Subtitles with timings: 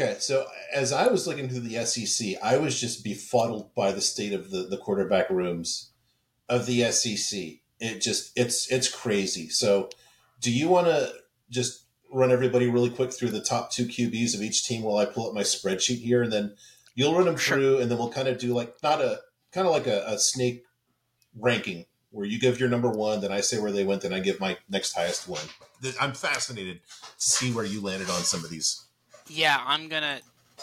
[0.00, 4.00] Okay, so as I was looking through the SEC, I was just befuddled by the
[4.00, 5.90] state of the, the quarterback rooms
[6.48, 7.54] of the SEC.
[7.80, 9.48] It just it's it's crazy.
[9.48, 9.88] So,
[10.40, 11.12] do you want to
[11.50, 15.04] just run everybody really quick through the top two QBs of each team while I
[15.04, 16.54] pull up my spreadsheet here, and then
[16.94, 17.56] you'll run them Sure.
[17.56, 19.18] through, and then we'll kind of do like not a
[19.50, 20.62] kind of like a, a snake
[21.36, 24.20] ranking where you give your number one, then I say where they went, then I
[24.20, 25.42] give my next highest one.
[26.00, 28.87] I'm fascinated to see where you landed on some of these.
[29.28, 30.20] Yeah, I'm gonna.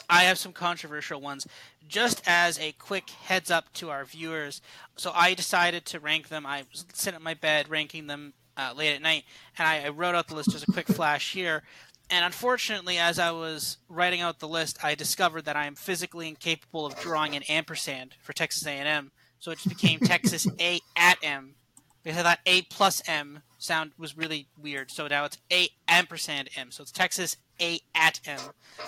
[0.09, 1.47] I have some controversial ones.
[1.87, 4.61] Just as a quick heads up to our viewers,
[4.95, 6.45] so I decided to rank them.
[6.45, 9.23] I was sitting at my bed ranking them uh, late at night,
[9.57, 10.51] and I, I wrote out the list.
[10.51, 11.63] Just a quick flash here.
[12.09, 16.27] And unfortunately, as I was writing out the list, I discovered that I am physically
[16.27, 19.11] incapable of drawing an ampersand for Texas A&M.
[19.39, 21.55] So it just became Texas A at M
[22.05, 24.91] because I thought A plus M sound was really weird.
[24.91, 26.69] So now it's A ampersand M.
[26.69, 28.39] So it's Texas A at M.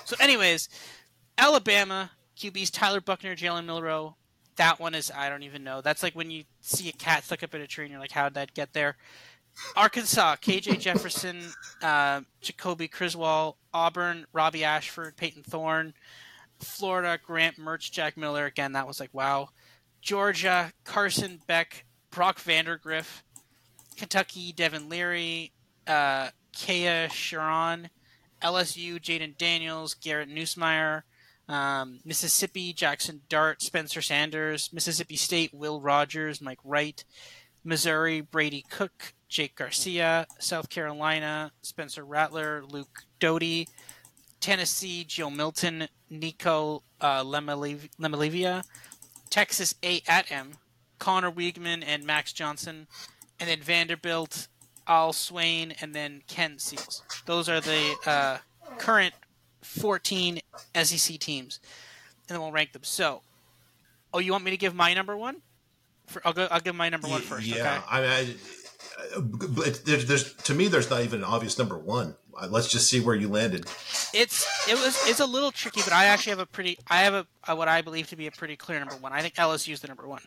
[0.05, 0.70] So, anyways,
[1.38, 4.16] Alabama QBs Tyler Buchner, Jalen Milroe.
[4.55, 5.82] That one is I don't even know.
[5.82, 8.12] That's like when you see a cat stuck up in a tree and you're like,
[8.12, 8.96] how did that get there?
[9.76, 11.41] Arkansas, KJ Jefferson,
[11.81, 15.96] uh, Jacolby Criswell, Auburn, Robby Ashford, Payton Thorne,
[16.59, 18.46] Florida, Graham Mertz, Jack Miller.
[18.46, 19.49] Again, that was like wow.
[20.02, 23.22] Georgia, Carson Beck, Brock Vandagriff,
[23.96, 25.52] Kentucky, Devin Leary,
[25.88, 27.90] uh, Kaiya Sheron,
[28.41, 31.04] LSU, Jayden Daniels, Garrett Nussmeier,
[31.48, 37.04] um, Mississippi, Jaxson Dart, Spencer Sanders, Mississippi State, Will Rogers, Mike Wright,
[37.64, 43.68] Missouri, Brady Cook, Jake Garcia, South Carolina, Spencer Rattler, Luke Doty,
[44.40, 48.64] Tennessee, Joe Milton, Nico uh, Iamaleava,
[49.30, 50.54] Texas A at M,
[50.99, 52.87] Conner Weigman and Max Johnson,
[53.40, 54.48] and then Vanderbilt,
[54.87, 57.03] AJ Swann, and then Ken Seals.
[57.26, 58.37] Those are the uh,
[58.77, 59.13] current
[59.62, 60.40] 14
[60.84, 61.59] SEC teams,
[62.27, 62.84] and then we'll rank them.
[62.84, 63.21] So,
[64.13, 65.41] oh, you want me to give my number one?
[66.07, 66.47] For, I'll go.
[66.50, 67.45] I'll give my number one first.
[67.45, 67.85] Yeah, Okay.
[67.90, 68.35] I mean, I,
[69.18, 72.16] uh, but there's, there's to me, there's not even an obvious number one.
[72.40, 73.66] Uh, Let's just see where you landed.
[74.13, 76.80] It's it was it's a little tricky, but I actually have a pretty.
[76.88, 79.12] I have a, a what I believe to be a pretty clear number one.
[79.12, 80.22] I think LSU is the number one.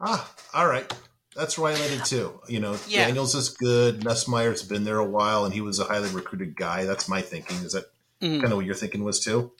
[0.00, 0.90] Ah, all right.
[1.36, 2.40] That's where I landed too.
[2.48, 3.06] You know, Yeah.
[3.06, 4.00] Daniels is good.
[4.00, 6.84] Nussmeier's been there a while, and he was a highly recruited guy.
[6.84, 7.56] That's my thinking.
[7.58, 7.84] Is that
[8.20, 8.40] Mhm.
[8.40, 9.52] kind of what your thinking was too?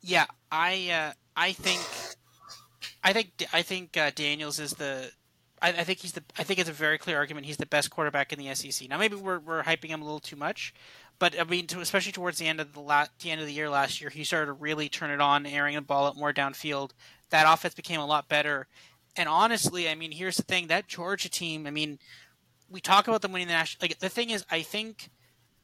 [0.00, 1.80] Yeah, I uh, I think
[3.04, 5.10] I think I think uh, Daniels is the
[5.60, 7.90] I, I think he's the I think it's a very clear argument he's the best
[7.90, 8.88] quarterback in the SEC.
[8.88, 10.72] Now maybe we're we're hyping him a little too much,
[11.18, 13.52] but I mean to, especially towards the end of the la- the end of the
[13.52, 16.32] year last year, he started to really turn it on, airing the ball up more
[16.32, 16.92] downfield.
[17.30, 18.68] That offense became a lot better.
[19.16, 21.66] And honestly, I mean, here's the thing: that Georgia team.
[21.66, 21.98] I mean,
[22.68, 23.86] we talk about them winning the national.
[23.88, 25.10] Like the thing is, I think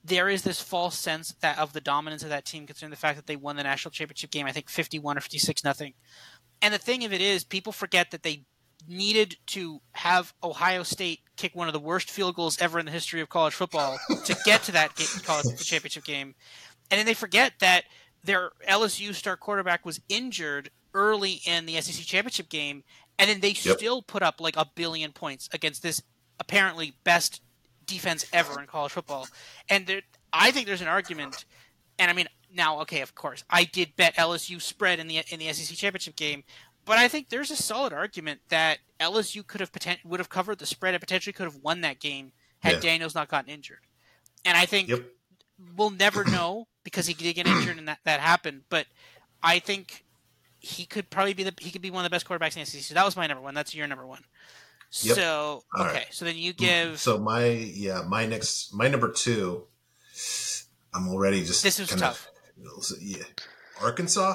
[0.04, 3.16] there is this false sense that of the dominance of that team, considering the fact
[3.16, 4.46] that they won the national championship game.
[4.46, 5.94] I think fifty-one or fifty-six nothing.
[6.62, 8.44] And the thing of it is, people forget that they
[8.88, 12.92] needed to have Ohio State kick one of the worst field goals ever in the
[12.92, 16.34] history of college football to get to that ga- college championship game.
[16.90, 17.84] And then they forget that
[18.22, 22.84] their LSU star quarterback was injured early in the SEC championship game,
[23.18, 23.78] and then they Yep.
[23.78, 26.02] still put up like a billion points against this
[26.40, 27.40] apparently best
[27.86, 29.28] defense ever in college football.
[29.68, 30.02] And there,
[30.32, 31.44] I think there's an argument,
[31.98, 35.38] and I mean now, okay, of course, I did bet LSU spread in the in
[35.40, 36.44] the SEC championship game,
[36.84, 40.58] but I think there's a solid argument that LSU could have poten- would have covered
[40.58, 42.80] the spread and potentially could have won that game had Yeah.
[42.80, 43.80] Daniels not gotten injured.
[44.44, 45.04] And I think Yep.
[45.76, 48.62] we'll never know because he did get injured and that, that happened.
[48.68, 48.86] But
[49.42, 50.04] I think
[50.64, 52.66] he could probably be the he could be one of the best quarterbacks in the
[52.66, 52.82] SEC.
[52.82, 53.54] So that was my number one.
[53.54, 54.22] That's your number one.
[55.02, 55.16] Yep.
[55.16, 56.06] So All okay, right.
[56.10, 59.64] so then you mm, give So my yeah, my next my number two.
[60.94, 62.30] I'm already just This is tough.
[62.56, 63.24] Of, yeah,
[63.82, 64.34] Arkansas.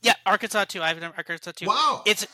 [0.00, 0.82] yeah Arkansas too.
[0.82, 1.66] I have Arkansas too.
[1.66, 2.02] Wow.
[2.06, 2.26] It's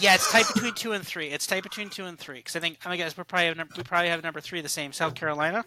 [0.00, 1.28] yeah, it's tight between two and three.
[1.28, 3.74] It's tight between two and three because I think I guess we probably have number,
[3.76, 4.92] we probably have number three the same.
[4.92, 5.64] South Carolina.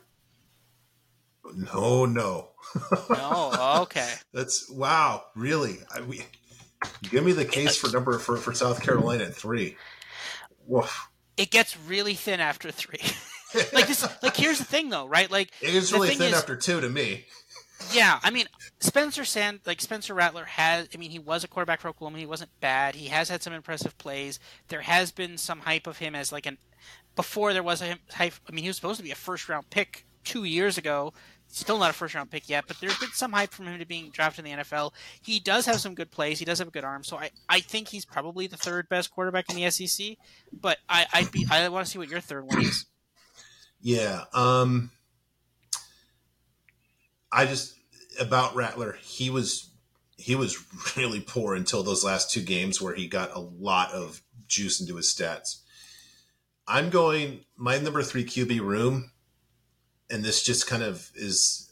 [1.56, 2.50] No, no.
[3.10, 4.10] No, okay.
[4.34, 5.24] That's wow.
[5.36, 6.22] Really, I, we,
[7.04, 9.78] give me the case for number for, for South Carolina at three.
[10.68, 11.10] Woof.
[11.38, 13.00] It gets really thin after three.
[13.74, 14.08] like this.
[14.22, 15.30] Like here's the thing though, right?
[15.30, 17.26] Like It is really thin is- after two to me.
[17.92, 18.46] Yeah, I mean
[18.80, 20.88] Spencer Sand, like Spencer Rattler has.
[20.94, 22.20] I mean, he was a quarterback for Oklahoma.
[22.20, 22.94] He wasn't bad.
[22.94, 24.40] He has had some impressive plays.
[24.68, 26.58] There has been some hype of him as like an.
[27.16, 28.34] Before there was a hype.
[28.48, 31.12] I mean, he was supposed to be a first round pick two years ago.
[31.54, 33.86] Still not a first round pick yet, but there's been some hype from him to
[33.86, 34.94] being drafted in the NFL.
[35.22, 36.40] He does have some good plays.
[36.40, 37.04] He does have a good arm.
[37.04, 40.16] So I, I think he's probably the third best quarterback in the SEC.
[40.54, 42.86] But I I'd be I want to see what your third one is.
[43.82, 44.24] Yeah.
[44.34, 44.92] Um
[47.32, 47.76] I just
[48.20, 49.72] about Rattler, he was
[50.18, 50.58] he was
[50.96, 54.96] really poor until those last two games where he got a lot of juice into
[54.96, 55.62] his stats.
[56.68, 59.11] I'm going my number three QB room,
[60.12, 61.72] and this just kind of is,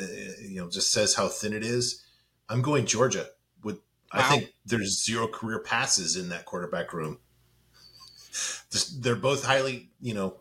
[0.00, 0.06] uh,
[0.40, 2.02] you know, just says how thin it is.
[2.48, 3.26] I'm going Georgia.
[3.62, 3.80] With wow.
[4.12, 7.18] I think there's zero career passes in that quarterback room.
[8.98, 10.36] They're both highly, you know,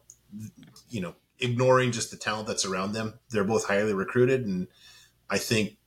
[0.89, 3.19] you know, ignoring just the talent that's around them.
[3.29, 4.67] They're both highly recruited, and
[5.29, 5.77] I think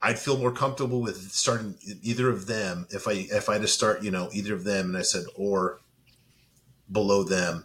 [0.00, 3.68] I'd feel more comfortable with starting either of them if I if I had to
[3.68, 5.80] start, you know, either of them, and I said or
[6.90, 7.64] below them.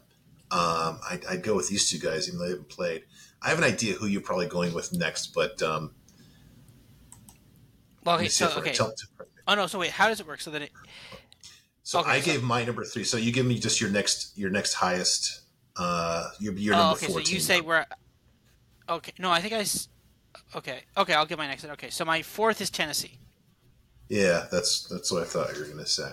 [0.49, 3.03] Um, I'd, I'd, go with these two guys, even though they haven't played.
[3.41, 5.91] I have an idea who you're probably going with next, but um,
[8.05, 8.71] well, okay, so okay.
[8.71, 8.93] Tell,
[9.47, 10.39] oh no, so wait, how does it work?
[10.39, 10.71] So that it.
[11.83, 12.25] So okay, I so...
[12.25, 13.03] gave my number three.
[13.03, 15.41] So you give me just your next your next highest.
[15.75, 17.25] Uh, your your oh, number okay, 14.
[17.25, 17.85] So you say we're.
[18.87, 19.65] Okay, no, I think I.
[20.57, 21.65] Okay, okay, I'll get my next.
[21.65, 23.19] Okay, so my fourth is Tennessee.
[24.07, 26.11] Yeah, that's that's what I thought you were going to say.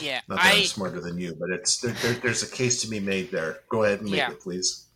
[0.00, 2.82] Yeah, not that I, am smarter than you, but it's there, there, there's a case
[2.82, 3.58] to be made there.
[3.68, 4.30] Go ahead and make yeah.
[4.30, 4.86] it, please.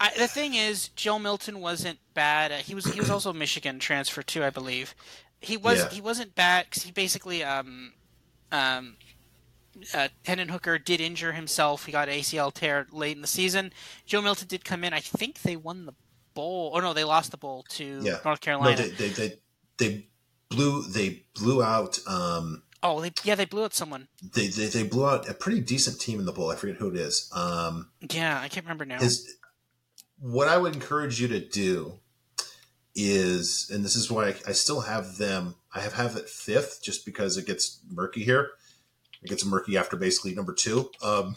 [0.00, 2.52] I, the thing is, Joe Milton wasn't bad.
[2.52, 4.94] He was he was also Michigan transfer too, I believe.
[5.40, 5.88] He was yeah.
[5.90, 7.92] he wasn't bad because he basically um
[8.50, 8.96] um
[9.94, 11.86] uh, Hendon Hooker did injure himself.
[11.86, 13.72] He got ACL tear late in the season.
[14.06, 14.92] Joe Milton did come in.
[14.92, 15.94] I think they won the
[16.34, 16.72] bowl.
[16.74, 18.18] Oh no, they lost the bowl to yeah.
[18.24, 18.76] North Carolina.
[18.76, 19.34] No, they, they, they,
[19.78, 20.06] they
[20.48, 21.98] blew they blew out.
[22.06, 24.08] Um, oh, they, yeah, they blew out someone.
[24.22, 26.50] They, they they blew out a pretty decent team in the bowl.
[26.50, 27.30] I forget who it is.
[27.34, 28.98] Um, yeah, I can't remember now.
[28.98, 29.36] Is
[30.18, 32.00] what I would encourage you to do
[32.94, 35.56] is, and this is why I, I still have them.
[35.74, 38.50] I have have it fifth just because it gets murky here.
[39.22, 40.90] It gets murky after basically number two.
[41.02, 41.36] Um,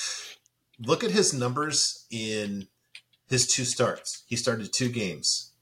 [0.80, 2.68] look at his numbers in
[3.28, 4.24] his two starts.
[4.26, 5.52] He started two games.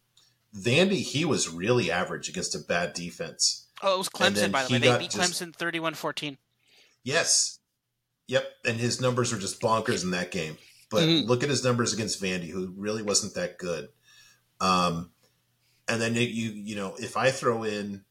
[0.57, 3.67] Vandy, he was really average against a bad defense.
[3.83, 4.79] Oh, it was Clemson, by the way.
[4.79, 6.37] They beat just, Clemson 31 14.
[7.05, 7.61] Yes.
[8.27, 8.45] Yep.
[8.67, 10.59] And his numbers were just bonkers in that game.
[10.91, 11.29] But mm-hmm.
[11.29, 13.89] look at his numbers against Vandy, who really wasn't that good.
[14.61, 15.11] Um,
[15.89, 18.05] and then you, you know, if I throw in,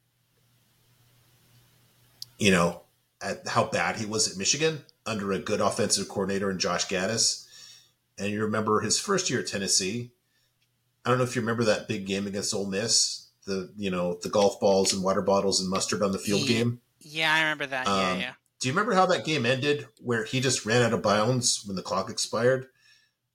[2.37, 2.81] you know,
[3.21, 7.47] at how bad he was at Michigan under a good offensive coordinator and Josh Gattis,
[8.17, 10.11] and you remember his first year at Tennessee.
[11.05, 14.19] I don't know if you remember that big game against Ole Miss, the you know
[14.21, 16.81] the golf balls and water bottles and mustard on the field yeah, game.
[16.99, 17.87] Yeah, I remember that.
[17.87, 18.33] Um, yeah, yeah.
[18.59, 21.75] Do you remember how that game ended, where he just ran out of bounds when
[21.75, 22.67] the clock expired?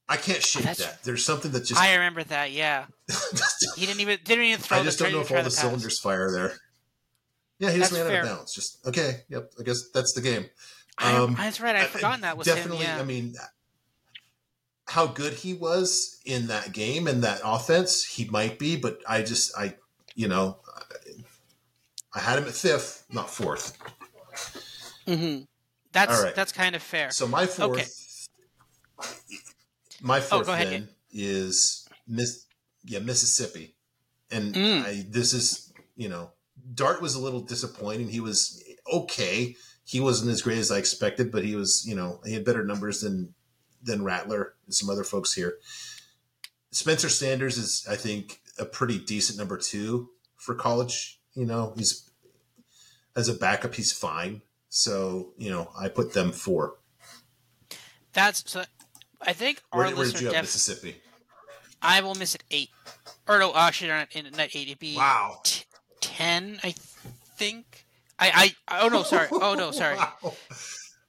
[0.09, 1.03] I can't shake that.
[1.03, 1.81] There's something that just.
[1.81, 2.53] I remember that.
[2.53, 2.87] Yeah.
[3.77, 4.79] he didn't even didn't even throw.
[4.79, 6.53] I just don't know if all the, the cylinders fire there.
[7.59, 8.21] Yeah, he just that's ran fair.
[8.21, 8.55] out of bounds.
[8.55, 9.21] Just okay.
[9.29, 9.53] Yep.
[9.59, 10.47] I guess that's the game.
[10.99, 11.75] Um, I, that's right.
[11.75, 12.85] I'd forgotten that was definitely.
[12.85, 13.01] Him, yeah.
[13.01, 13.35] I mean,
[14.93, 19.23] how good he was in that game and that offense, he might be, but I
[19.23, 19.75] just, I,
[20.15, 20.59] you know,
[22.15, 23.77] I had him at fifth, not 4th
[25.07, 25.45] mm-hmm.
[25.93, 26.35] That's right.
[26.35, 27.11] that's kind of fair.
[27.11, 28.17] So my fourth,
[28.99, 29.07] okay.
[30.01, 32.47] my oh, fourth oh, then is Miss,
[32.85, 33.75] yeah, Mississippi,
[34.31, 34.85] and mm.
[34.85, 36.31] I, this is, you know,
[36.75, 38.09] Dart was a little disappointing.
[38.09, 39.55] He was okay.
[39.85, 42.65] He wasn't as great as I expected, but he was, you know, he had better
[42.65, 43.35] numbers than
[43.83, 45.59] than Rattler and some other folks here.
[46.71, 51.21] Spencer Sanders is, I think, a pretty decent number two for college.
[51.35, 52.11] You know, he's
[53.17, 54.43] as a backup, he's fine.
[54.69, 56.75] So you know, I put them four.
[58.13, 58.65] That's so.
[59.21, 60.97] I think our where, where did you have def- Mississippi?
[61.81, 62.71] I will miss it eight,
[63.29, 64.69] or no, actually not in not eight.
[64.69, 65.65] It'd be wow t-
[66.01, 66.75] ten, I
[67.37, 67.87] think.
[68.19, 69.29] I I oh no, sorry.
[69.33, 69.97] Oh no, sorry.
[69.97, 70.35] wow.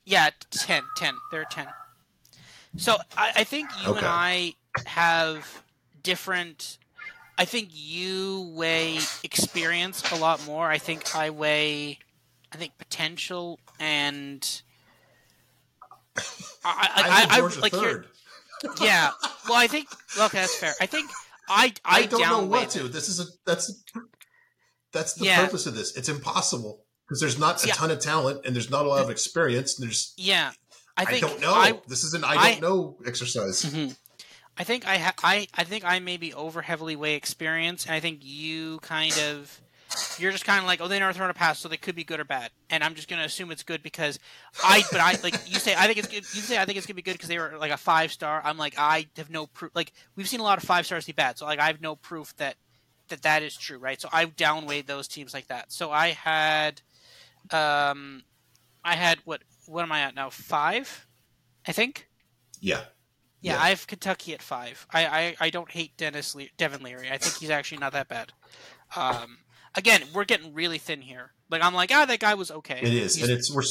[0.06, 1.14] Yeah, 10, 10.
[1.32, 1.68] They're ten.
[2.76, 4.00] So I, I think you okay.
[4.00, 4.54] and I
[4.86, 5.64] have
[6.02, 6.78] different.
[7.38, 10.70] I think you weigh experience a lot more.
[10.70, 12.00] I think I weigh,
[12.52, 14.62] I think potential and.
[16.64, 18.08] I, I, I, I like third.
[18.80, 19.12] Yeah.
[19.48, 19.88] Well, I think
[20.18, 20.74] okay, that's fair.
[20.80, 21.10] I think
[21.50, 22.88] I I, I don't know what to.
[22.88, 23.84] This is a that's
[24.92, 25.44] that's the yeah.
[25.44, 25.98] purpose of this.
[25.98, 27.74] It's impossible because there's not a yeah.
[27.74, 29.80] ton of talent and there's not a lot of experience.
[29.80, 30.52] And there's yeah.
[30.96, 31.82] I, think I don't know.
[31.88, 33.64] This is an I don't know exercise.
[33.64, 33.94] Mm-hmm.
[34.58, 38.00] I think I ha- I I think I maybe over heavily weigh experience, and I
[38.00, 39.62] think you kind of
[40.18, 42.04] you're just kind of like, oh, they never thrown a pass, so they could be
[42.04, 44.20] good or bad, and I'm just gonna assume it's good because
[44.64, 44.84] I.
[44.92, 46.24] But I like you say, I think it's good.
[46.34, 48.42] You say I think it's gonna be good because they were like a five star.
[48.44, 49.72] I'm like, I have no proof.
[49.74, 51.96] Like we've seen a lot of five stars be bad, so like I have no
[51.96, 52.56] proof that
[53.10, 54.00] that that is true, right?
[54.00, 55.72] So I downweighed those teams like that.
[55.72, 56.82] So I had,
[57.52, 58.24] um,
[58.84, 60.30] I had what what am I at now?
[60.30, 61.08] Five,
[61.68, 62.08] I think.
[62.60, 62.82] Yeah.
[63.44, 63.62] Yeah, yeah.
[63.62, 64.88] I have Kentucky at five.
[64.92, 67.12] I, I, I don't hate Dennis Le- Devin Leary.
[67.12, 68.34] I think he's actually not that bad.
[68.96, 69.38] Um,
[69.76, 71.32] again, we're getting really thin here.
[71.50, 72.80] Like I'm like, ah, that guy was okay.
[72.82, 73.64] It is, He's- and it's we're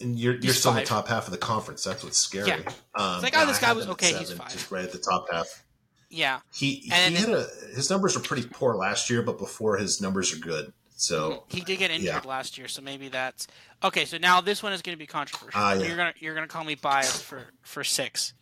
[0.00, 1.84] and you're you're still in the top half of the conference.
[1.84, 2.48] That's what's scary.
[2.48, 2.56] Yeah.
[2.94, 4.52] Um, It's like, oh, this guy was okay, he's five.
[4.52, 5.64] just right at the top half.
[6.08, 6.40] yeah.
[6.54, 10.00] He And he had a his numbers were pretty poor last year, but before his
[10.00, 10.72] numbers are good.
[10.96, 12.20] So He did get injured yeah.
[12.28, 13.46] last year, so maybe that's
[13.84, 14.04] okay.
[14.04, 15.60] So now this one is going to be controversial.
[15.60, 15.86] Ah, yeah.
[15.86, 18.34] You're gonna you're gonna call me biased for for six,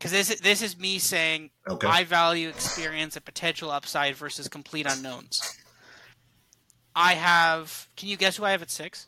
[0.00, 4.48] because this is- this is me saying okay, I value experience and potential upside versus
[4.48, 5.58] complete unknowns.
[6.96, 7.86] I have.
[7.96, 9.06] Can you guess who I have at six?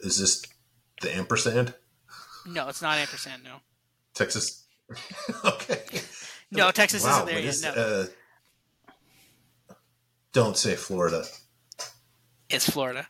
[0.00, 0.42] is this
[1.00, 1.74] the ampersand
[2.44, 3.42] No, it's not ampersand.
[3.44, 3.60] No,
[4.14, 4.64] Texas?
[5.44, 5.82] okay,
[6.50, 7.44] no, Texas wow, isn't there yet.
[7.48, 8.06] is- No, uh,
[10.32, 11.24] don't say Florida.
[12.48, 13.08] it's Florida.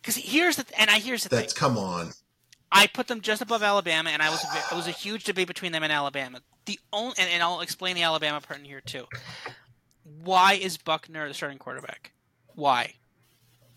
[0.00, 1.40] Because here's the and I here's the thing.
[1.40, 2.12] That's come on.
[2.70, 5.72] I put them just above Alabama, and I was it was a huge debate between
[5.72, 6.40] them and Alabama.
[6.66, 9.06] The only and, and I'll explain the Alabama part in here too.
[10.22, 12.12] Why is Buchner the starting quarterback?
[12.54, 12.94] Why?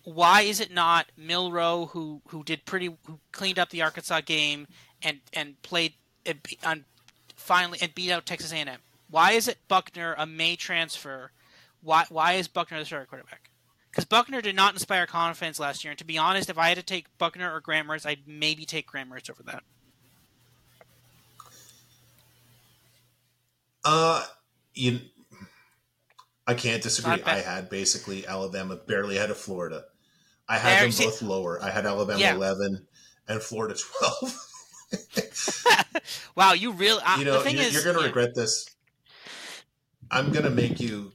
[0.04, 4.68] Why is it not Milroe who who did pretty who cleaned up the Arkansas game
[5.02, 5.94] and and played
[6.26, 6.86] and on
[7.36, 8.80] finally and beat out Texas A&M?
[9.10, 11.32] Why is it Buchner a May transfer?
[11.82, 13.51] Why why is Buchner the starting quarterback?
[13.92, 16.78] Because Buchner did not inspire confidence last year, and to be honest, if I had
[16.78, 19.64] to take Buchner or Graham Mertz, I'd maybe take Graham Mertz over that.
[23.84, 24.24] Uh,
[24.74, 25.02] you,
[26.48, 27.22] I can't disagree.
[27.24, 29.84] I had basically Alabama barely ahead of Florida.
[30.48, 31.62] I had There, them see- both lower.
[31.62, 32.36] I had Alabama Yeah.
[32.36, 32.88] eleven
[33.28, 34.48] and Florida twelve.
[36.36, 37.02] Wow, you really?
[37.06, 38.08] Uh, you know, the thing you're, is, you're going to yeah.
[38.08, 38.66] regret this.
[40.10, 41.12] I'm going to make you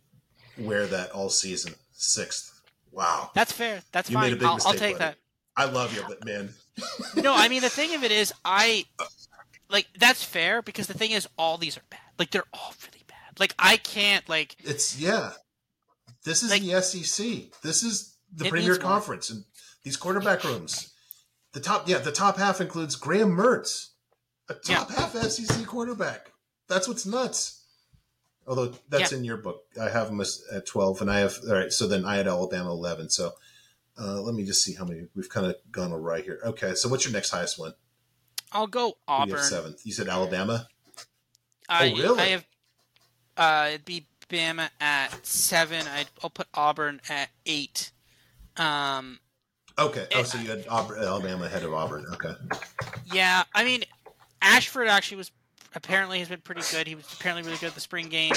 [0.59, 1.75] wear that all season.
[1.93, 2.56] Sixth.
[2.97, 3.31] Wow.
[3.35, 3.83] That's fair.
[3.93, 4.33] That's You made fine.
[4.33, 5.05] a big I'll, I'll mistake, take buddy.
[5.11, 5.17] that.
[5.57, 6.51] I love you, but man,
[7.17, 8.85] No, I mean the thing of it is, I
[9.71, 12.01] like that's fair because the thing is, all these are bad.
[12.19, 13.39] Like they're all really bad.
[13.39, 15.31] Like I can't like it's yeah.
[16.25, 17.61] This is Like- the SEC.
[17.63, 18.77] This is the Premier.
[18.77, 19.45] Conference and
[19.85, 20.93] these quarterback rooms.
[21.53, 23.87] The top, yeah, the top half includes Graham Mertz,
[24.51, 26.33] a top half SEC quarterback.
[26.69, 27.63] That's what's nuts.
[28.47, 29.19] Although that's Yeah.
[29.19, 30.21] in your book, I have them
[30.53, 31.73] at twelve, and I have all right.
[31.73, 33.11] So then I had Alabama eleven.
[33.11, 33.33] So
[33.99, 36.41] uh, let me just see how many we've kind of gone right here.
[36.45, 37.73] Okay, so what's your next highest one?
[38.53, 39.43] I'll go Auburn.
[39.43, 39.85] seventh.
[39.85, 40.69] You said Alabama.
[41.69, 42.21] I, Oh, really?
[42.21, 42.45] I have
[43.37, 45.87] uh, it'd be Bama at seven.
[45.89, 47.91] I'd, I'll put Auburn at eight.
[48.57, 49.19] Um,
[49.79, 50.07] Okay.
[50.15, 52.07] Oh, so you had Auburn, Alabama ahead of Auburn.
[52.15, 52.33] Okay.
[53.13, 53.85] Yeah, I mean,
[54.41, 55.31] Ashford actually was
[55.77, 56.89] apparently he has been pretty good.
[56.89, 58.33] He was apparently really good at the spring game.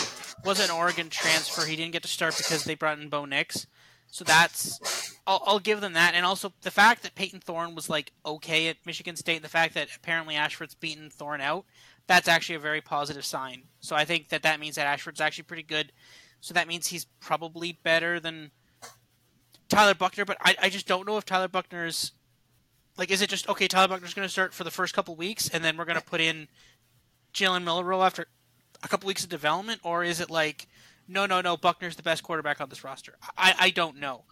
[0.45, 1.65] Was an Oregon transfer.
[1.65, 3.65] He didn't get to start because they brought in Bo Nix.
[4.11, 7.89] So that's I'll, I'll give them that, and also the fact that Payton Thorne was
[7.89, 9.41] like okay at Michigan State.
[9.41, 11.65] The fact that apparently Ashford's beaten Thorne out.
[12.07, 13.63] That's actually a very positive sign.
[13.81, 15.91] So I think that that means that Ashford's actually pretty good.
[16.41, 18.49] So that means he's probably better than
[19.67, 20.25] Tyler Buchner.
[20.25, 22.13] But I, I just don't know if Tyler Buchner's
[22.97, 23.67] like, is it just okay?
[23.67, 26.03] Tyler Buchner's going to start for the first couple weeks, and then we're going to
[26.03, 26.47] put in
[27.33, 28.27] Jalen Milroe after
[28.83, 30.67] a couple weeks of development, or is it like,
[31.07, 33.15] no, no, no, Buchner's the best quarterback on this roster?
[33.37, 34.23] I, I don't know,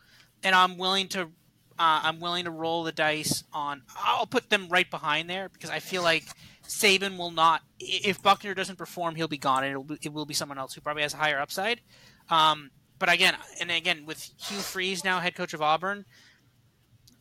[0.43, 3.83] and I'm willing to, uh, I'm willing to roll the dice on.
[3.97, 6.25] I'll put them right behind there because I feel like
[6.67, 7.61] Saban will not.
[7.79, 10.73] If Buchner doesn't perform, he'll be gone, and it'll be, it will be someone else
[10.73, 11.81] who probably has a higher upside.
[12.29, 16.05] Um, but again, and again, with Hugh Freeze now head coach of Auburn,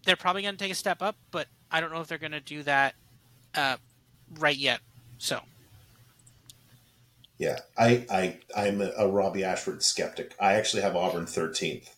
[0.05, 2.33] they're probably going to take a step up, but I don't know if they're going
[2.33, 2.95] to do that
[3.55, 3.77] uh,
[4.39, 4.81] right yet.
[5.19, 5.41] So
[7.39, 10.35] Yeah, I, I, I'm a, Robby Ashford skeptic.
[10.41, 11.91] I actually have Auburn 13th.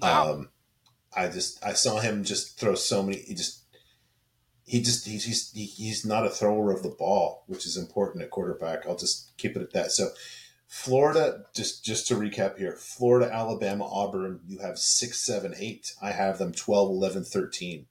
[0.00, 0.32] Wow.
[0.32, 0.48] Um,
[1.16, 3.18] I just, I saw him just throw so many.
[3.18, 3.64] He just,
[4.64, 8.30] he just, he's, he's, he's not a thrower of the ball, which is important at
[8.30, 8.86] quarterback.
[8.86, 9.90] I'll just keep it at that.
[9.90, 10.10] So,
[10.68, 15.94] Florida, just, just to recap here Florida, Alabama, Auburn, you have six, seven, eight.
[16.00, 17.86] I have them 12, 11, 13.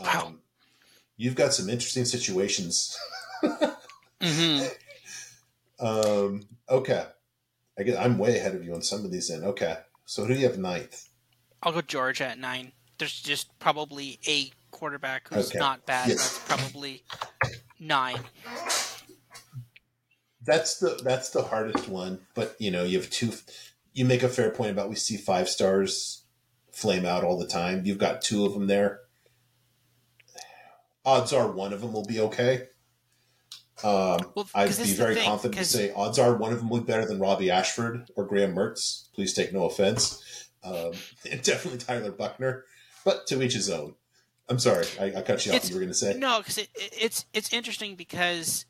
[0.00, 0.22] Wow.
[0.26, 0.40] Um,
[1.16, 2.98] you've got some interesting situations
[4.22, 4.60] hmm
[5.80, 7.06] Um, okay.
[7.78, 9.42] I guess I'm way ahead of you on some of these then.
[9.44, 9.76] Okay.
[10.04, 11.08] So who do you have ninth?
[11.62, 12.72] I'll go Georgia at nine.
[12.98, 15.58] There's just probably a quarterback who's Okay.
[15.58, 16.08] not bad.
[16.08, 16.14] Yeah.
[16.16, 17.04] That's probably
[17.78, 18.20] nine.
[20.42, 23.32] That's the that's the hardest one, but you know, you have two
[23.92, 26.24] you make a fair point about we see five stars
[26.72, 27.82] flame out all the time.
[27.84, 29.00] You've got two of them there.
[31.04, 32.68] Odds are one of them will be okay.
[33.84, 36.80] Um, Well, I'd be very thing, confident to say odds are one of them will
[36.80, 39.12] be better than Robby Ashford or Graham Mertz.
[39.14, 40.48] Please take no offense.
[40.62, 40.92] Um,
[41.30, 42.64] and definitely Tyler Buchner,
[43.04, 43.94] but to each his own.
[44.48, 45.68] I'm sorry, I, I cut you off.
[45.68, 48.66] You were going to say No, because it, it- it's it's interesting because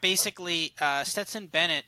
[0.00, 1.84] basically uh, Stetson Bennett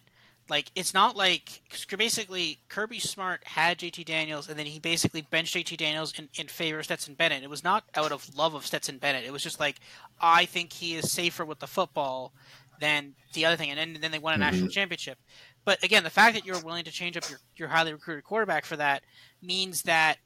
[0.48, 1.62] Like it's not like
[1.96, 6.48] basically Kirby Smart had JT Daniels and then he basically benched JT Daniels in, in
[6.48, 7.42] favor of Stetson Bennett.
[7.42, 9.24] It was not out of love of Stetson Bennett.
[9.24, 9.76] It was just like
[10.20, 12.32] I think he is safer with the football
[12.80, 14.42] than the other thing, and then, then they won a mm-hmm.
[14.42, 15.18] national championship.
[15.64, 18.64] But again, the fact that you're willing to change up your, your highly recruited quarterback
[18.64, 19.02] for that
[19.42, 20.18] means that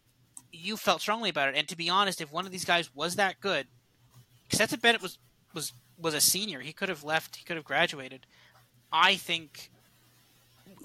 [0.53, 1.57] you felt strongly about it.
[1.57, 3.67] And to be honest, if one of these guys was that good,
[4.53, 5.19] Stetson Bennett was
[5.55, 6.61] was was a senior.
[6.61, 7.37] He could have left.
[7.37, 8.27] He could have graduated.
[8.93, 9.71] I think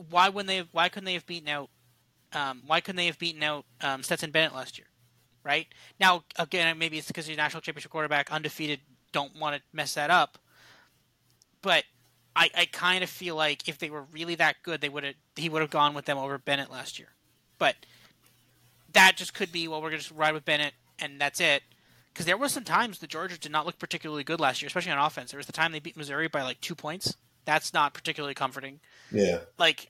[0.09, 0.57] why wouldn't they?
[0.57, 1.69] Have, why couldn't they have beaten out?
[2.33, 4.87] Um, why couldn't they have beaten out um, Stetson Bennett last year?
[5.43, 5.67] Right
[5.99, 8.81] now, again, maybe it's because he's a national championship quarterback, undefeated.
[9.13, 10.37] Don't want to mess that up.
[11.61, 11.85] But
[12.35, 15.15] I, I kind of feel like if they were really that good, they would have
[15.35, 17.09] he would have gone with them over Bennett last year.
[17.57, 17.75] But
[18.93, 21.63] that just could be well, we're going to ride with Bennett and that's it.
[22.13, 24.91] Because there were some times the Georgia did not look particularly good last year, especially
[24.91, 25.31] on offense.
[25.31, 27.15] There was the time they beat Missouri by like two points.
[27.47, 28.81] That's not particularly comforting.
[29.09, 29.39] Yeah.
[29.57, 29.89] Like,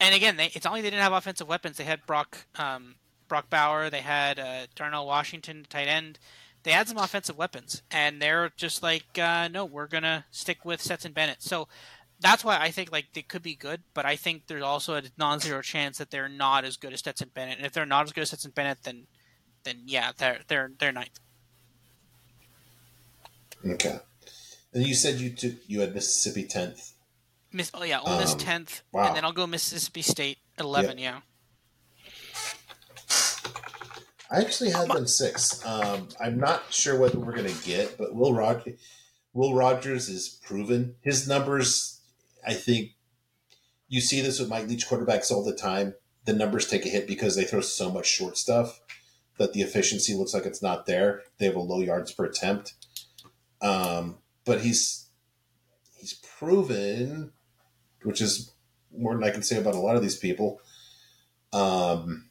[0.00, 1.76] and again, they, it's not like they didn't have offensive weapons.
[1.76, 2.96] They had Brock um,
[3.28, 3.92] Brock Bowers.
[3.92, 6.18] They had uh, Darnell Washington, tight end.
[6.64, 10.82] They had some offensive weapons, and they're just like, uh, no, we're gonna stick with
[10.82, 11.40] Stetson Bennett.
[11.40, 11.68] So
[12.18, 15.02] that's why I think like they could be good, but I think there's also a
[15.16, 17.58] non-zero chance that they're not as good as Stetson Bennett.
[17.58, 19.06] And if they're not as good as Stetson Bennett, then
[19.62, 21.20] then yeah, they're they're they're ninth.
[23.64, 24.00] Okay.
[24.74, 26.92] And you said you took you had Mississippi tenth.
[27.52, 29.08] Miss oh yeah, Ole Miss um, tenth, wow.
[29.08, 30.98] and then I'll go Mississippi State eleven.
[30.98, 31.20] Yeah.
[32.04, 32.12] yeah.
[34.30, 35.64] I actually had them six.
[35.66, 38.76] Um, I'm not sure what we're gonna get, but Will Rod-
[39.34, 40.94] Will Rogers is proven.
[41.02, 42.00] His numbers,
[42.46, 42.92] I think,
[43.88, 45.94] you see this with Mike Leach quarterbacks all the time.
[46.24, 48.80] The numbers take a hit because they throw so much short stuff
[49.36, 51.22] that the efficiency looks like it's not there.
[51.38, 52.72] They have a low yards per attempt.
[53.60, 55.08] Um, but he's
[55.96, 57.32] he's proven,
[58.02, 58.52] which is
[58.96, 60.60] more than I can say about a lot of these people.
[61.52, 62.30] Um,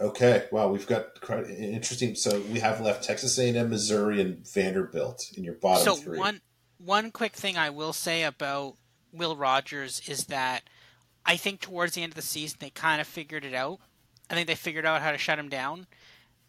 [0.00, 2.14] okay, wow, we've got quite interesting.
[2.14, 6.18] So we have left Texas A&M, Missouri, and Vanderbilt in your bottom so three.
[6.18, 6.40] one
[6.78, 8.76] one quick thing I will say about
[9.12, 10.64] Will Rogers is that
[11.24, 13.78] I think towards the end of the season they kind of figured it out.
[14.30, 15.86] I think they figured out how to shut him down.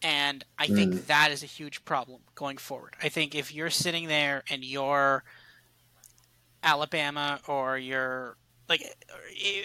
[0.03, 0.75] And I mm.
[0.75, 2.95] think that is a huge problem going forward.
[3.01, 5.23] I think if you're sitting there and you're
[6.61, 8.35] Alabama or you're
[8.67, 8.83] like,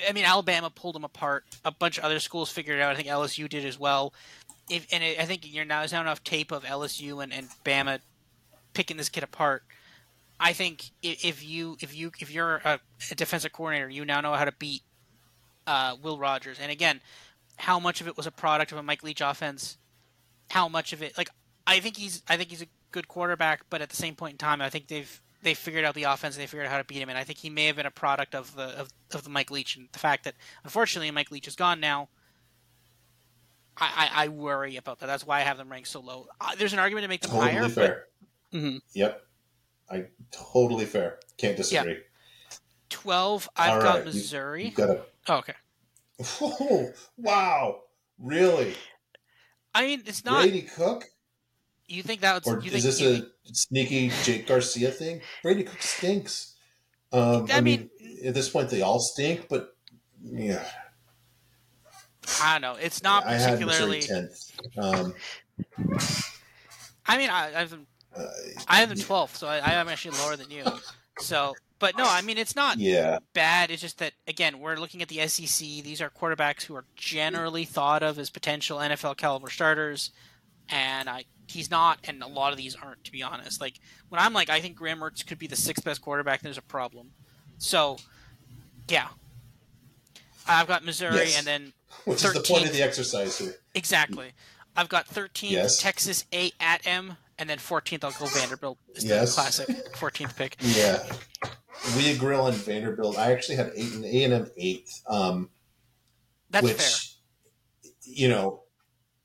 [0.08, 1.44] I mean, Alabama pulled them apart.
[1.64, 2.92] A bunch of other schools figured it out.
[2.92, 4.14] I think LSU did as well.
[4.70, 8.00] If, and I think you're now there's not enough tape of LSU and, and Bama
[8.74, 9.62] picking this kid apart.
[10.38, 12.78] I think if you if you if you're a,
[13.10, 14.82] a defensive coordinator, you now know how to beat
[15.66, 16.58] uh, Will Rogers.
[16.60, 17.00] And again,
[17.56, 19.78] how much of it was a product of a Mike Leach offense
[20.50, 21.30] how much of it like
[21.66, 24.38] I think he's I think he's a good quarterback, but at the same point in
[24.38, 26.84] time, I think they've they figured out the offense and they figured out how to
[26.84, 29.24] beat him, and I think he may have been a product of the of, of
[29.24, 30.34] the Mike Leach and the fact that
[30.64, 32.08] unfortunately Mike Leach is gone now.
[33.76, 35.06] I, I, I worry about that.
[35.06, 36.26] That's why I have them ranked so low.
[36.40, 37.68] Uh, there's an argument to make them totally higher.
[37.68, 38.06] Fair.
[38.50, 38.78] But, mm-hmm.
[38.94, 39.22] Yep.
[39.88, 41.20] I totally fair.
[41.36, 41.92] Can't disagree.
[41.92, 41.98] Yeah.
[42.88, 43.48] Twelve.
[43.56, 44.04] I've All got right.
[44.06, 44.64] Missouri.
[44.66, 45.02] You, got a...
[45.28, 45.54] Oh, okay.
[46.40, 47.82] Oh, wow!
[48.18, 48.74] Really?
[49.78, 51.04] I mean, it's not Brady Cook.
[51.86, 52.44] You think that?
[52.48, 55.20] Or is think, this a think, sneaky Jake Garcia thing?
[55.40, 56.56] Brady Cook stinks.
[57.12, 59.46] Um, I, I mean, mean, at this point, they all stink.
[59.48, 59.76] But
[60.20, 60.64] yeah,
[62.42, 62.74] I don't know.
[62.74, 64.50] It's not I particularly tenth.
[64.76, 65.14] Um,
[67.06, 67.86] I mean, I, I have them.
[68.16, 68.26] Uh,
[68.66, 70.64] I have them twelfth, so I, I am actually lower than you.
[71.20, 73.18] So but no, I mean it's not yeah.
[73.34, 73.70] bad.
[73.70, 75.66] It's just that again, we're looking at the SEC.
[75.84, 80.10] These are quarterbacks who are generally thought of as potential NFL caliber starters,
[80.68, 83.04] and I he's not, and a lot of these aren't.
[83.04, 85.84] To be honest, like when I'm like, I think Graham Mertz could be the sixth
[85.84, 86.42] best quarterback.
[86.42, 87.12] There's a problem.
[87.58, 87.96] So,
[88.88, 89.08] yeah,
[90.46, 91.38] I've got Missouri, yes.
[91.38, 91.72] and then
[92.04, 92.24] which 13th.
[92.24, 93.54] is the point of the exercise here.
[93.74, 94.32] Exactly.
[94.76, 95.82] I've got 13 yes.
[95.82, 98.78] Texas A at M, and then 14th I'll go Vanderbilt.
[98.94, 99.34] Is yes.
[99.34, 100.56] the classic 14th pick.
[100.62, 101.02] Yeah.
[101.96, 103.18] Leah Grill and Vanderbilt.
[103.18, 105.02] I actually had eight and A and M eighth.
[105.06, 105.50] Um,
[106.50, 107.92] That's which, fair.
[108.02, 108.62] You know,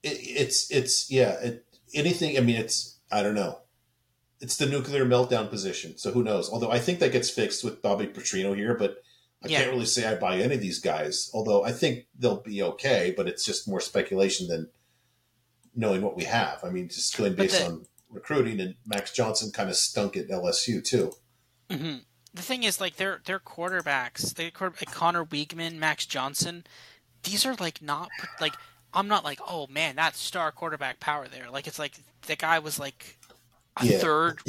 [0.02, 1.40] it, it's it's yeah.
[1.42, 2.38] It, anything.
[2.38, 3.60] I mean, it's I don't know.
[4.40, 5.98] It's the nuclear meltdown position.
[5.98, 6.50] So who knows?
[6.50, 8.98] Although I think that gets fixed with Bobby Petrino here, but
[9.44, 9.60] I yeah.
[9.60, 11.30] can't really say I buy any of these guys.
[11.34, 14.70] Although I think they'll be okay, but it's just more speculation than
[15.76, 16.60] knowing what we have.
[16.64, 20.28] I mean, just going based the, on recruiting, and Max Johnson kind of stunk at
[20.28, 21.14] LSU too.
[21.70, 22.00] Mm-hmm
[22.34, 26.66] the thing is, like, their their quarterbacks, they like Conner Weigman, Max Johnson.
[27.24, 28.10] These are like not
[28.42, 28.54] like
[28.94, 31.50] I'm not like, oh man, that's star quarterback power there.
[31.50, 31.94] Like it's like
[32.28, 33.18] the guy was like
[33.78, 33.98] a yeah.
[33.98, 34.40] third,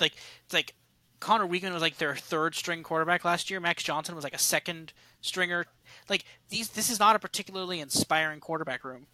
[0.00, 0.74] like it's like
[1.20, 3.60] Conner Weigman was like their third string quarterback last year.
[3.60, 5.66] Max Johnson was like a second stringer.
[6.08, 9.06] Like these, this is not a particularly inspiring quarterback room.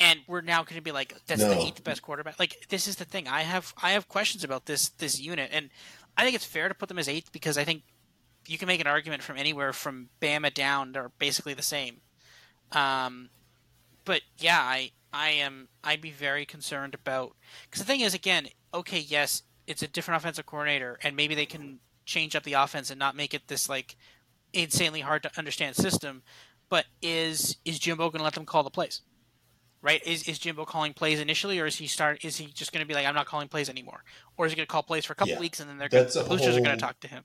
[0.00, 1.48] And we're now going to be like, that's No.
[1.48, 2.38] the eighth best quarterback.
[2.38, 3.26] Like this is the thing.
[3.26, 5.70] I have I have questions about this this unit, and
[6.18, 7.84] I think it's fair to put them as eighth because I think
[8.46, 10.92] you can make an argument from anywhere from Bama down.
[10.92, 12.00] They're basically the same.
[12.72, 13.30] Um,
[14.04, 18.48] but yeah, I I am I'd be very concerned about because the thing is again,
[18.74, 22.90] okay, yes, it's a different offensive coordinator, and maybe they can change up the offense
[22.90, 23.96] and not make it this like
[24.52, 26.22] insanely hard to understand system.
[26.68, 29.02] But is is Jimbo going to let them call the plays?
[29.80, 30.04] Right?
[30.06, 32.24] Is is Jimbo calling plays initially, or is he start?
[32.24, 34.02] Is he just going to be like, I'm not calling plays anymore,
[34.36, 35.40] or is he going to call plays for a couple Yeah.
[35.40, 37.22] weeks and then they're gonna, That's a the boosters are going to talk to him?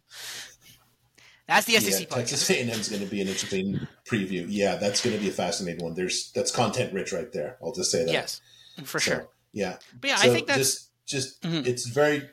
[1.48, 2.16] That's the SEC yeah.
[2.16, 4.46] Texas A&M is going to be an interesting preview.
[4.48, 5.94] Yeah, that's going to be a fascinating one.
[5.94, 7.58] There's that's content rich right there.
[7.62, 8.12] I'll just say that.
[8.12, 8.40] Yes,
[8.86, 9.28] for So, sure.
[9.52, 9.78] Yeah.
[10.00, 11.66] But yeah, so I think that's just just Mhm.
[11.66, 12.30] it's very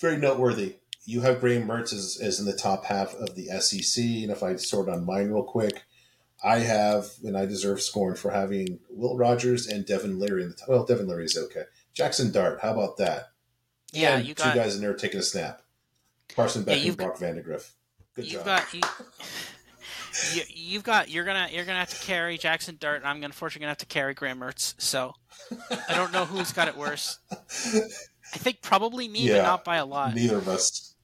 [0.00, 0.76] very noteworthy.
[1.04, 4.42] You have Graham Mertz as, as in the top half of the SEC, and if
[4.42, 5.82] I sort on mine real quick,
[6.42, 10.54] I have and I deserve scorn for having Will Rogers and Devin Leary in the
[10.54, 10.68] top.
[10.68, 11.64] Well, Devin Leary is okay.
[11.96, 13.30] Jaxson Dart, how about that?
[13.92, 14.16] yeah.
[14.18, 15.62] And You two guys in there taking a snap.
[16.36, 17.70] Carson Beck Yeah, and Brock Vandagriff.
[18.14, 18.62] Good you've job.
[18.70, 18.80] got you,
[20.34, 22.98] you, you've got you're gonna you're gonna have to carry Jaxson Dart.
[22.98, 24.74] and I'm unfortunately gonna have to carry Graham Mertz.
[24.78, 25.14] So
[25.88, 27.18] I don't know who's got it worse.
[27.30, 30.14] I think probably me, but not by a lot.
[30.14, 30.94] Neither of us.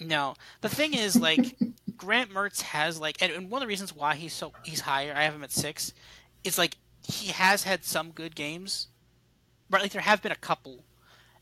[0.00, 1.54] No, the thing is, like,
[1.96, 5.14] Graham Mertz has like, and, one of the reasons why he's so he's higher.
[5.14, 5.92] I have him at six.
[6.44, 8.88] Is like he has had some good games,
[9.70, 10.84] but like there have been a couple.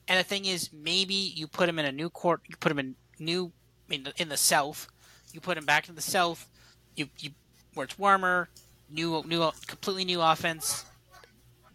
[0.08, 2.42] And the thing is, maybe you put him in a new court.
[2.46, 3.52] You put him in new
[3.90, 4.88] in the, in the south.
[5.32, 6.48] You put him back to the south.
[6.96, 7.30] You you
[7.74, 8.48] where it's warmer,
[8.90, 10.84] new new completely new offense.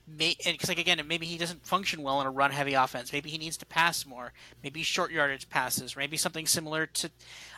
[0.07, 3.13] May, and because like again, maybe he doesn't function well in a run heavy offense.
[3.13, 4.33] Maybe he needs to pass more.
[4.63, 7.11] Maybe short yardage passes, maybe something similar to.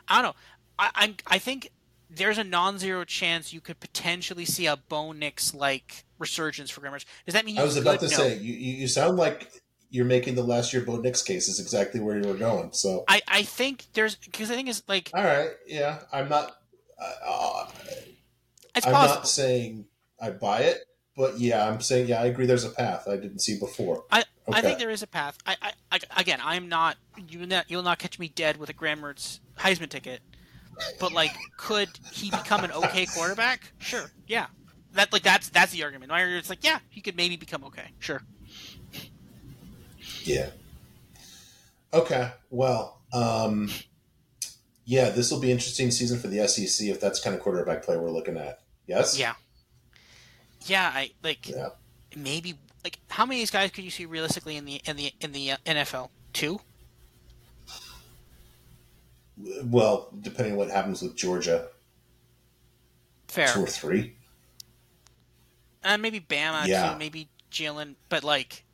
[0.07, 0.35] I don't know.
[0.81, 1.71] I I think
[2.09, 7.05] there's a non-zero chance you could potentially see a Bo Nix like resurgence for Grimmers.
[7.25, 9.51] Does that mean I was about to say you, you sound like
[9.89, 12.71] you're making the last year Bo Nix case is exactly where you were going.
[12.73, 16.57] So I I think there's because I think it's like all right, yeah, I'm not.
[16.99, 17.65] Uh,
[18.75, 19.15] it's I'm possible.
[19.21, 19.85] not saying
[20.21, 22.45] I buy it, but yeah, I'm saying yeah, I agree.
[22.45, 24.05] There's a path I didn't see before.
[24.11, 25.37] I, I think there is a path.
[25.45, 28.73] I, I, I again, I'm not you not you'll not catch me dead with a
[28.73, 30.21] Graham Heisman ticket,
[30.99, 33.71] but like, could he become an okay quarterback?
[33.79, 34.47] Sure, yeah.
[34.93, 36.09] That like that's that's the argument.
[36.09, 37.91] My argument is like, yeah, he could maybe become okay.
[37.99, 38.21] Sure.
[40.23, 40.49] Yeah.
[41.93, 42.31] Okay.
[42.49, 43.69] Well, um,
[44.85, 47.97] yeah, this will be interesting season for the SEC if that's kind of quarterback play
[47.97, 48.59] we're looking at.
[48.87, 49.17] Yes.
[49.17, 49.33] Yeah.
[50.65, 51.69] Yeah, I like Yeah.
[52.15, 55.13] maybe like how many of these guys could you see realistically in the in the
[55.21, 56.09] in the uh, NFL?
[56.33, 56.59] Two.
[59.63, 61.69] Well, depending on what happens with Georgia,
[63.27, 63.47] Fair.
[63.47, 64.15] two or three.
[65.83, 66.93] And maybe Bama Yeah.
[66.93, 66.99] too.
[66.99, 67.95] Maybe Jalen.
[68.09, 68.65] But like,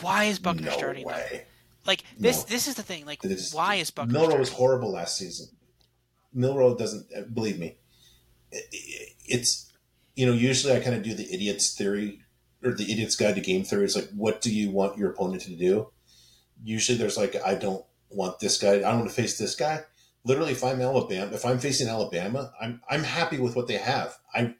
[0.00, 1.46] why is Buchner no starting way.
[1.86, 2.38] Like this.
[2.38, 2.44] No.
[2.48, 3.04] This is the thing.
[3.04, 4.12] Like, is- why is Buchner?
[4.12, 5.48] Milroe was horrible last season.
[6.32, 7.76] Milroe doesn't uh, believe me.
[8.52, 9.72] It- it- It's
[10.14, 12.20] you know usually I kind of do the idiot's theory
[12.62, 13.84] or the idiot's guide to game theory.
[13.84, 15.90] It's like what do you want your opponent to do?
[16.62, 18.74] Usually there's like I don't want this guy.
[18.74, 19.84] I don't want to face this guy.
[20.24, 24.16] Literally, if I'm Alabama, if I'm facing Alabama, I'm I'm happy with what they have.
[24.34, 24.56] I'm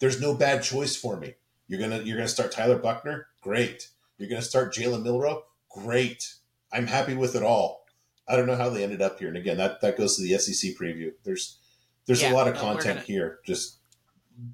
[0.00, 1.34] there's no bad choice for me.
[1.66, 3.88] You're gonna you're gonna start Tyler Buchner, great.
[4.18, 6.34] You're gonna start Jalen Milroe, great.
[6.72, 7.86] I'm happy with it all.
[8.28, 9.28] I don't know how they ended up here.
[9.28, 11.12] And again, that, that goes to the SEC preview.
[11.24, 11.58] There's
[12.06, 13.38] there's Yeah, a lot of content gonna- here.
[13.46, 13.78] Just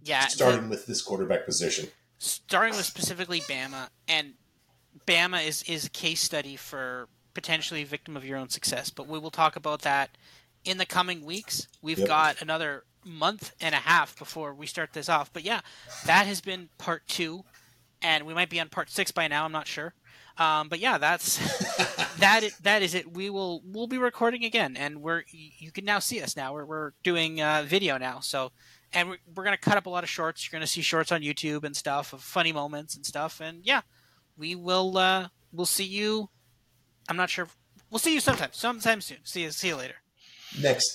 [0.05, 0.29] Yeah.
[0.29, 1.91] starting with this quarterback position.
[2.19, 4.35] starting with specifically Bama, and
[5.07, 8.89] Bama is is a case study for potentially a victim of your own success.
[8.91, 10.17] But we will talk about that
[10.65, 11.69] in the coming weeks.
[11.83, 12.09] We've Yep.
[12.09, 15.33] got another month and a half before we start this off.
[15.33, 15.61] But yeah,
[16.07, 17.45] that has been part two,
[18.03, 19.45] and we might be on part six by now.
[19.45, 19.95] I'm not sure.
[20.37, 21.37] Um, but yeah, that's
[22.19, 22.43] that.
[22.43, 23.13] Is, that is it.
[23.13, 26.53] We will we'll be recording again, and we're you can now see us now.
[26.53, 28.51] We're we're doing uh, video now, so
[28.93, 30.45] and we're, we're gonna cut up a lot of shorts.
[30.51, 33.41] You're gonna see shorts on YouTube and stuff of funny moments and stuff.
[33.41, 33.83] And yeah,
[34.37, 36.31] we will uh, we'll see you.
[37.09, 37.47] I'm not sure.
[37.91, 39.19] We'll see you sometime, sometime soon.
[39.23, 39.51] See you.
[39.53, 39.97] See you later.
[40.61, 40.93] Next